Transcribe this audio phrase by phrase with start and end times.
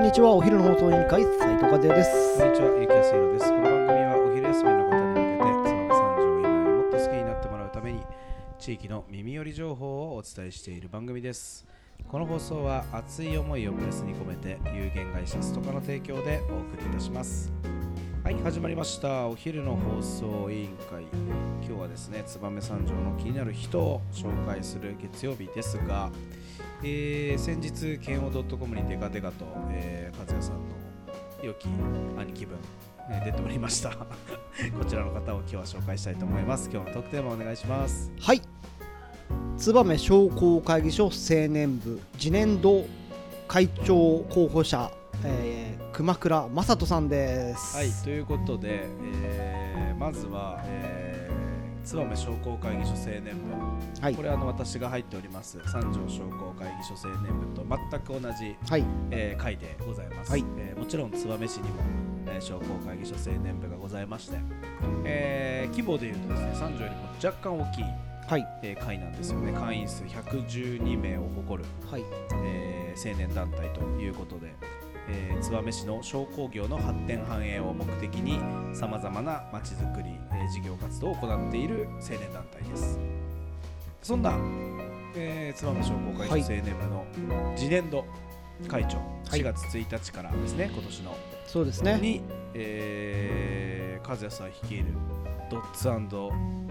[0.00, 3.50] んにちはお昼の放送委員会斉藤和也ですこんにちは、ゆきやすいろです。
[3.50, 8.00] この番組はお昼休みの方に向けて、燕三条を今よりもっと好きになってもらうために、
[8.58, 11.66] 地域の耳寄り情報をお伝えしている番組です。
[12.08, 17.52] この放送は熱い思いをプレスに込めて、有限会社ストカの提供でお送りいたします。
[18.30, 19.26] はい、始まりました。
[19.26, 21.02] お昼の放送委員会。
[21.66, 26.12] 今日はですね、燕三条の気になる人を紹介する月曜日ですが、
[26.84, 30.60] えー先日、剣王 .com にデカデカと、えー、和也さんの
[31.42, 31.66] 良き
[32.20, 32.56] 兄貴分、
[33.10, 33.90] えー出ておりました
[34.78, 38.42] こちらの方を今日は紹介したいと思います今日のトークテーマお願いしますはい
[39.58, 42.84] 燕商工会議所青年部次年度
[43.48, 44.88] 会長候補者、
[45.24, 47.76] えー熊倉正人さんです。
[47.76, 51.40] はいということで、えーまずは、えー
[51.82, 54.02] 燕商工会議所青年部。
[54.02, 54.14] はい。
[54.14, 58.84] これはあの私が入っております三条商工会議所青年部と全く同じ、はい。
[59.10, 60.44] えー会でございます、はい。
[60.58, 61.76] えーもちろん燕市にも、
[62.28, 64.38] えー商工会議所青年部がございまして、
[65.04, 67.84] えー規模でいうとですね三条よりも若干大きい、
[68.28, 68.46] はい。
[68.62, 69.52] えー会なんですよね。
[69.52, 72.04] 会員数112名を誇るはい。
[72.44, 74.52] えー青年団体ということで、
[75.10, 78.38] えー燕市の商工業の発展繁栄を目的に
[78.74, 82.98] さまざまなまちづくり、えー事業活動を行っている青年団体です。
[84.02, 84.32] そんな、
[85.14, 87.06] えー、燕商工会はい所青年部の
[87.56, 88.04] 次年度
[88.68, 89.40] 会長、はい。
[89.40, 91.98] 4月1日からですね今年のそうですね。
[92.00, 92.22] に、
[92.54, 94.86] えー、和也さん率いる
[95.50, 95.88] ドッツ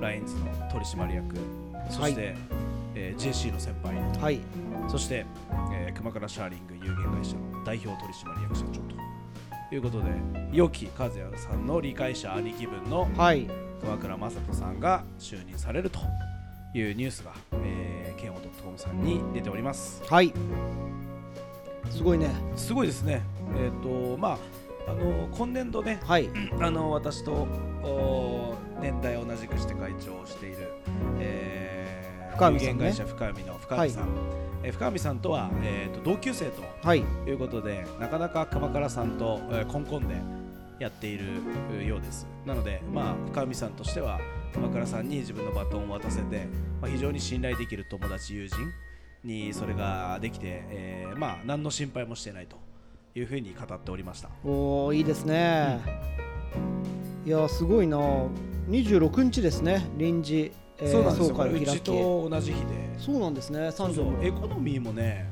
[0.00, 1.36] ラインズの取締役
[1.90, 2.34] そして、
[2.94, 3.96] えー JC の先輩。
[4.20, 4.40] はい。
[4.88, 5.26] そして、
[5.72, 10.10] えー熊倉シャーリング有限会社の代表取締役社長ということで
[10.52, 13.46] 良き和也さんの理解者兄貴分のはい。
[13.80, 15.98] 熊倉正人さんが就任されると
[16.74, 17.32] いうニュースが、
[17.64, 20.02] えー、ケンオ .com さんに出ております。
[20.08, 20.32] はい。
[21.90, 22.30] すごいね。
[22.56, 23.22] すごいですね。
[23.56, 24.38] えっ、とま
[24.86, 26.28] ああの今年度ねはい。
[26.60, 27.32] あの私と
[27.84, 30.56] お年代同じくして会長をしている、
[31.20, 31.61] えー、
[32.36, 32.72] 深見さんね。
[32.72, 34.08] 有限会社深見の深見さん、
[34.62, 37.00] えー深見さんとは、えー、と同級生とはい。
[37.26, 40.14] いうことでなかなか鎌倉さんと、えー、コンコンで
[40.78, 41.24] やっている
[41.72, 42.26] えーようです。
[42.46, 44.20] なので、まあ、深見さんとしては
[44.54, 46.46] 鎌倉さんに自分のバトンを渡せて、
[46.80, 48.56] まあ、非常に信頼できる友達友人
[49.24, 52.56] にそれができて、えーまあ、何の心配もしてないと
[53.16, 54.28] いうふうに語っておりました。
[54.44, 55.80] おーいいですね、
[57.26, 57.98] いやすごいな。
[58.68, 61.28] 26日ですね臨時、えーそうなんですよ。
[61.28, 62.66] 総会をこれうちと同じ日で。
[62.98, 64.02] そうなんですね三条。
[64.22, 65.30] エコノミーもね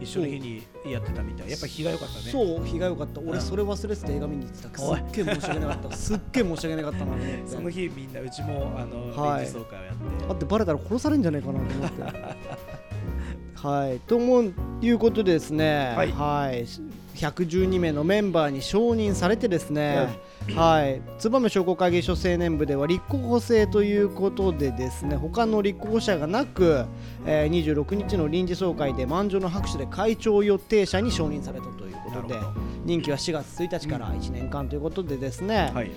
[0.00, 1.50] 一緒の日にやってたみたい。
[1.50, 2.30] やっぱ日が良かったね。
[2.30, 3.20] そう日が良かった。
[3.20, 3.40] 俺うん。
[3.40, 5.92] それ忘れてて映画見に行ってたすっげえ申し訳なかった。
[5.96, 7.12] すっげえ申し訳なかったな
[7.46, 9.44] その日みんなうちもあの、はい。
[9.44, 10.28] 臨時総会をやって。
[10.28, 12.02] だってバレたら殺されるんじゃないかなと思って。
[13.54, 13.98] はい。
[14.00, 15.94] と思ういうことでですね。
[15.96, 16.12] はい。
[16.12, 16.64] はい
[17.18, 20.08] 112名のメンバーに承認されてですね、
[20.54, 26.84] はい、燕商工会議所青年部では立候補制ということでですね他の立候補者がなく、
[27.26, 32.38] えー26日の臨時総会で満場の拍手で会長予定者に承認されたということで
[32.84, 35.90] 任期は4月1日から1年間ということでですね、はい。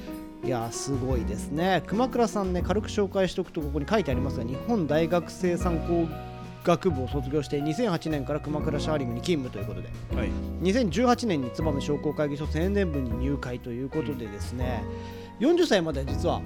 [0.43, 1.83] いやーすごいですね。
[1.85, 6.07] 熊倉さんね軽く紹介しておくとここに書いてありますが日本大学生産工
[6.63, 10.29] 学部を卒業して2008年から熊倉シャーリングに勤務ということではい。
[10.61, 14.83] 2018年に燕商工会議所青年部に入会ということでですね
[15.39, 16.41] 40歳まで実は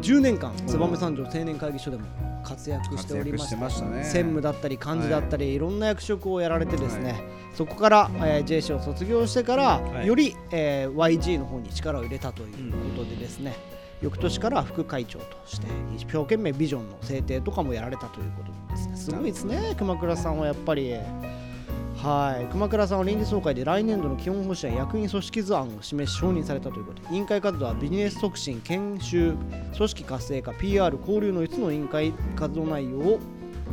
[0.00, 2.04] 10年間燕三条青年会議所でも
[2.42, 7.22] 活躍しておりまして専務だったり幹事だったり、い、ろんな役職をやられてですね、
[7.54, 10.06] そこから、えー、JC を卒業してから、はい。
[10.06, 13.54] より、えー YG の方に力を入れたということでですね、
[14.02, 18.96] 翌年から副会長として一生懸命ビジョンの制定とかもやられたということですね。
[18.96, 19.74] すごいですね。
[19.76, 20.94] 熊倉さんはやっぱり
[22.02, 22.50] はい。
[22.50, 29.34] 熊倉さんは臨時総会で来年度の基本方針や役員組織図案を示し承認されたということで委員会活動はビジネス促進研修
[29.76, 33.20] 組織活性化 PR 交流の5つの委員会活動内容を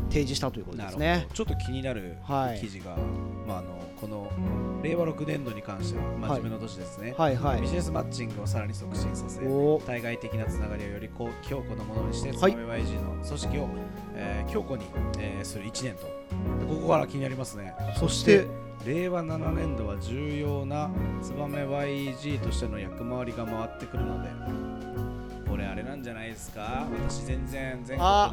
[0.09, 1.27] 提示したということですね。
[1.33, 2.59] ちょっと気になるはい。
[2.59, 2.97] 記事が、
[3.47, 3.68] まあ、あの
[4.00, 4.30] この
[4.83, 7.62] 令和6年度に関しては真面目な年ですね、はいはい。
[7.62, 9.81] ビジネスマッチングをさらに促進させお。
[9.85, 12.51] 対外的なつながりをよりこう強固なものにして、はい。
[12.51, 13.69] ツバメ YG の組織を、
[14.15, 14.85] えー強固に、
[15.19, 16.06] えーする1年と。
[16.06, 17.74] でここから気になりますね。
[17.97, 18.45] そして
[18.85, 20.89] 令和7年度は重要な
[21.21, 24.30] ツバメ YG としての役回りが回ってくるので
[25.50, 26.85] これあれなんじゃないですか？
[27.07, 28.31] 私全然全国のあ。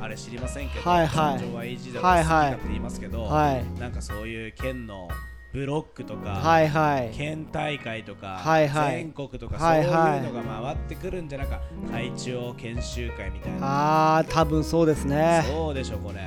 [0.00, 1.38] あれ知りませんけど、はいはい。
[1.38, 2.52] 三条 YG だとはいはい。
[2.52, 3.80] 好きだって言いますけど、はい。
[3.80, 5.08] なんかそういう県の
[5.52, 7.10] ブロックとか、はいはい。
[7.12, 8.96] 県大会とか、はいはい。
[8.98, 10.20] 全国とか、はいはい。
[10.20, 11.60] そういうのが回ってくるんじゃなか
[11.90, 14.18] 会長研修会みたいな。
[14.18, 15.44] あー多分そうですね。
[15.48, 16.18] そうでしょこれ。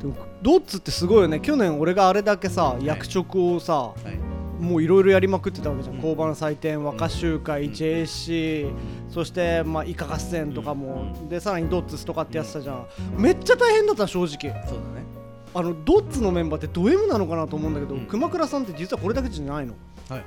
[0.00, 1.40] でもドッツってすごいよね。
[1.40, 4.62] 去年俺があれだけさ役職をさはい。
[4.62, 6.00] もういろいろやりまくってたわけじゃん、うん。
[6.00, 7.72] 交番祭典和歌集会、うん。
[7.72, 8.72] JC
[9.10, 11.28] そしてまあイカ合戦とかも、うん。
[11.28, 12.86] でさらにドッツスとかってやってたじゃん、
[13.18, 14.28] めっちゃ大変だった正直。
[14.28, 15.21] そうだね
[15.54, 18.06] あのドッツのメンバーってド M なのかなと思うんだけど、うん。
[18.06, 19.74] 熊倉さんって実はこれだけじゃないの。
[20.08, 20.24] はい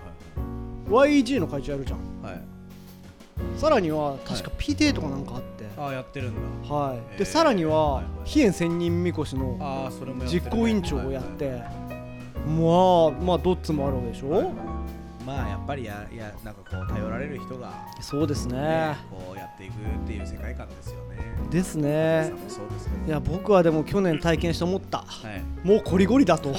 [0.88, 2.00] YEG の会長やるじゃん。
[2.22, 2.34] はい。
[2.34, 2.44] はい
[3.58, 6.74] さらには確か PTA とかなんかあって、ああやってるんだ。
[6.74, 7.20] はい、えー。
[7.20, 8.30] でさらにははいはい。
[8.30, 9.58] 飛燕千人みこしの
[10.26, 11.86] 実行委員長をやって、はいはい
[12.46, 14.54] まあまあドッツもあるわけでしょ、はいはい
[15.26, 18.58] まあやっぱりややなんかこう頼られる人がそうですね。
[18.58, 19.76] ねこうやっていくっ
[20.06, 21.16] ていう世界観ですよね。
[21.50, 22.60] です皆ねです
[23.08, 25.00] いや僕はでも去年体験して思った。
[25.00, 25.06] は
[25.64, 25.68] い。
[25.68, 26.54] もうコリゴリだと。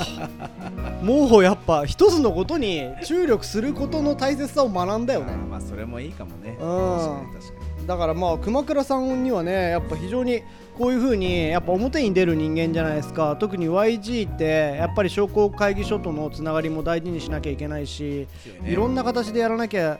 [1.02, 5.36] もうやっぱ一つのことに注力することの大切さを学んだよね。
[5.48, 6.56] まあそれもいいかもね。
[6.60, 7.86] うん。
[7.86, 10.42] だからまあ熊倉さんにはねやっぱ非常に
[10.78, 13.34] こういう風にやっぱ表に出る人間じゃないですか。
[13.36, 18.28] 特に YG ってやっぱり商工会議所とのつながりも大事にしなきゃいけないし
[18.64, 19.98] いろんな形でやらなきゃ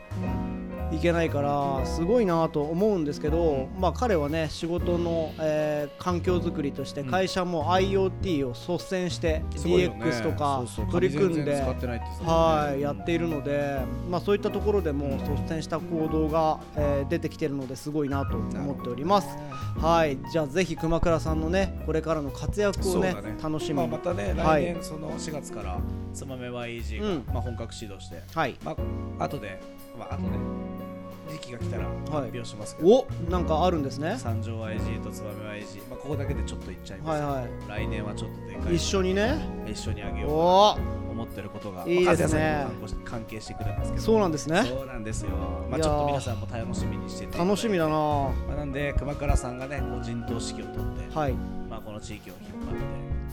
[0.93, 7.11] いけないからすごいなと思うんですけど、まあ、彼はね仕事の、えー環境づくりとしてうん。
[7.11, 11.63] 会社も IoT を率先して DX とか取り組んでね。
[12.23, 19.29] はい、やっているので、まあ、そういったところでも率先した行動が、えー出てきているのですごいなと思っております。
[19.81, 23.37] はい、じゃあぜひ熊倉さんのねこれからの活躍をねね。
[23.43, 24.67] 楽しみに、まあまたねはい。
[24.67, 25.79] 来年その4月から
[26.13, 27.25] つまめ YEG がうん。
[27.33, 28.77] まあ本格始動してはい、ま
[29.19, 29.61] あ後で
[29.99, 30.56] まあ後で
[31.29, 32.89] 時期が来たら発表しますけど。
[32.89, 34.17] おなんかあるんですね。
[34.19, 37.23] 三条 YG とつばめ YG まあここだけでちょっと言っちゃいます。
[37.23, 37.81] はいけどはい。
[37.81, 38.75] 来年はちょっとでかい。
[38.75, 39.39] 一緒にね。
[39.67, 40.31] 一緒にあげよう。
[40.31, 40.79] と
[41.11, 41.87] 思ってることが。
[41.87, 42.67] いいですね。
[43.05, 44.05] 関係してくるんですけど。
[44.05, 44.63] そうなんですね。
[44.65, 45.31] そうなんですよ。
[45.71, 47.39] まあちょっと皆さんも楽しみにしてて。
[47.39, 47.91] 楽しみだな。
[48.49, 51.33] まあなんで熊倉さんがねこう陣頭指揮を取ってはい、
[51.69, 52.85] まあ、この地域を引っ張って、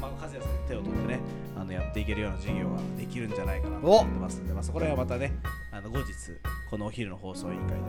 [0.01, 1.19] まあ、和也さんに手を取ってね
[1.55, 5.33] あのやっていけるような事業ができるんじゃないかなと思ってますんで、まあ、そこら辺はまたね
[5.93, 6.13] 後日
[6.69, 7.81] このお昼の放送委員会でも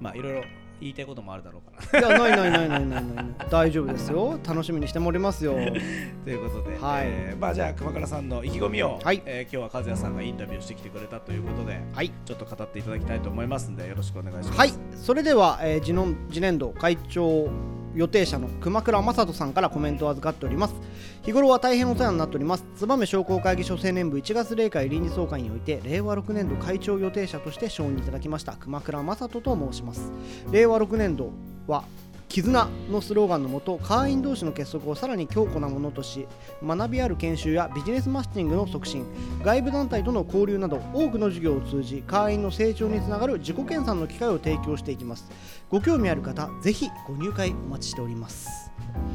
[0.00, 0.44] まあいろいろ
[0.80, 4.38] 言いたいこともあるだろうかないやないないないないないない 大丈夫ですよ。
[4.46, 5.52] 楽しみにしておりますよ。
[6.24, 12.10] ということで、はいえーまあ、じゃあ熊倉さんの意気込みを、はいえー今日は和也さんがインタビューしてきてくれたということではい。
[12.24, 14.58] ちょっと語っていただきたいと思いますんでよろしくお願いします。
[14.58, 17.48] はい、それでは、えー次の次年度会長
[17.94, 20.74] 予定者の熊倉正人さんからコメントを預かっております。
[21.22, 22.64] 日頃は大変お世話になっております。
[22.76, 30.10] 燕商工会議所青年部1月例会臨時総会において令和6年度会長予定者として承認いただきました熊倉正人と申します。
[30.50, 31.30] 令和6年度
[31.66, 31.84] は
[32.34, 36.26] 絆のスローガンのもと会員同士の結束をさらに強固なものとし
[36.64, 39.06] 学びある研修やビジネスマッチングの促進
[39.44, 45.30] 外部団体との交流など多くの授業を通じ会員の成長につながる自己研鑽の機会を提供していきます。
[45.70, 48.72] ご興味ある方ぜひご入会お待ちしております。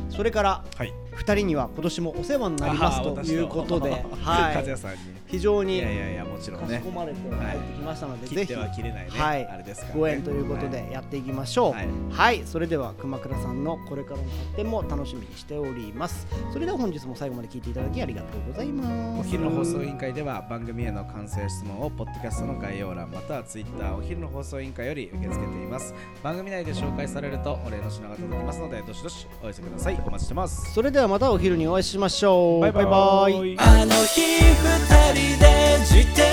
[0.09, 6.77] それからはい、2人には今年もお世話になりますということで、和也さんに非常にいやいやいやもちろんね。
[6.77, 9.45] かしこまれて入ってきましたので、切ってぜひは切れないね、はい。
[9.45, 11.73] あれですから、ね、ご縁ということでやっていきましょう。
[11.73, 11.87] はい。
[12.09, 16.27] はい、それでは熊倉さんのこれからの発展も楽しみにしております。
[16.51, 19.19] それでは本日も最後まで聞いていただきありがとうございます。
[19.19, 25.93] お昼の放送委員会では番組への感想や質問をポッドキャストの概要欄またはツイッターお昼の放送委員会より受け付けています。
[26.23, 30.01] 番組内で紹介されるとお礼の品が届きますのでどしどしお寄せください。
[30.05, 30.73] お待ちしてます。
[30.73, 32.61] それではまたお昼にお会いしましょう。
[32.61, 32.85] バイバイ。
[32.85, 33.57] バイバイ。
[33.59, 36.23] あの日二人で自転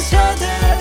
[0.00, 0.79] 車で